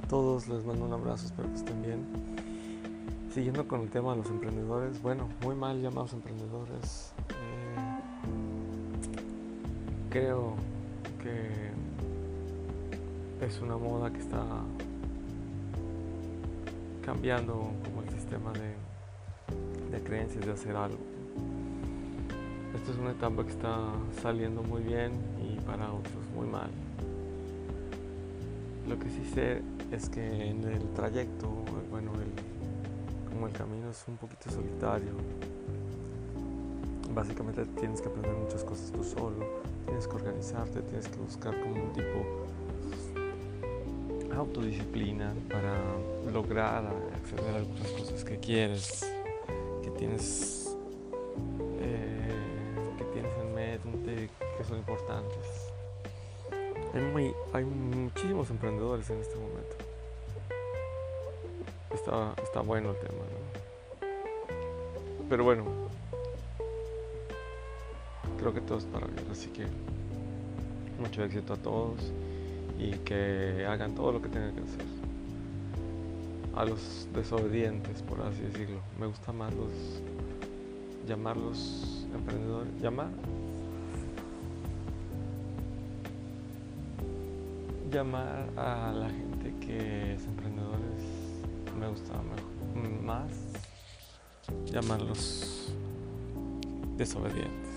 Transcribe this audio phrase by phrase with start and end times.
[0.00, 2.06] todos, les mando un abrazo, espero que estén bien.
[3.32, 7.12] Siguiendo con el tema de los emprendedores, bueno, muy mal llamados emprendedores.
[7.28, 7.76] Eh,
[10.10, 10.54] creo
[11.22, 11.70] que
[13.46, 14.44] es una moda que está
[17.04, 20.98] cambiando como el sistema de, de creencias de hacer algo.
[22.74, 23.76] Esta es una etapa que está
[24.22, 26.70] saliendo muy bien y para otros muy mal.
[28.90, 29.62] Lo que sí sé
[29.92, 31.48] es que en el trayecto,
[31.92, 32.10] bueno,
[33.28, 35.12] como el camino es un poquito solitario,
[37.14, 39.46] básicamente tienes que aprender muchas cosas tú solo,
[39.86, 42.48] tienes que organizarte, tienes que buscar como un tipo
[44.36, 45.80] autodisciplina para
[46.32, 49.06] lograr acceder a algunas cosas que quieres,
[49.84, 50.59] que tienes,
[56.92, 59.76] Hay, hay muchísimos emprendedores en este momento.
[61.94, 63.50] Está, está bueno el tema, ¿no?
[65.28, 65.64] Pero bueno,
[68.38, 69.66] creo que todo es para bien, así que
[71.00, 72.12] mucho éxito a todos
[72.78, 74.84] y que hagan todo lo que tengan que hacer.
[76.56, 78.80] A los desobedientes, por así decirlo.
[78.98, 79.70] Me gusta más los
[81.06, 83.10] llamarlos emprendedores, llamar
[87.90, 91.02] llamar a la gente que es emprendedores
[91.78, 92.14] me gusta
[93.02, 93.32] más
[94.66, 95.72] llamarlos
[96.96, 97.69] desobedientes.